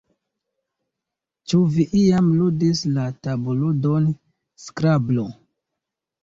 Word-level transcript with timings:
Ĉu 1.51 1.59
vi 1.75 1.85
iam 1.99 2.31
ludis 2.37 2.81
la 2.95 3.05
tabulludon 3.27 4.09
Skrablo? 4.65 5.29